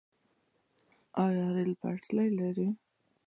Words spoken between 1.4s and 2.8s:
د ریل پټلۍ لرو؟